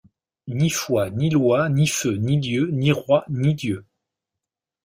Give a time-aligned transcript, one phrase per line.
[0.47, 3.85] Ni foi, ni loi, Ni feu, ni lieu, Ni roi, Ni Dieu!